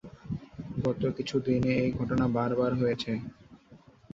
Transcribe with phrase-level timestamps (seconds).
[0.77, 3.13] গত কিছুদিনে এ ঘটনা বারবার ঘটছে।